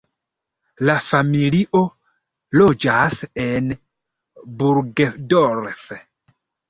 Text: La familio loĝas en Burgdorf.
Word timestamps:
La 0.89 0.93
familio 1.09 1.81
loĝas 2.61 3.21
en 3.45 3.69
Burgdorf. 4.63 5.85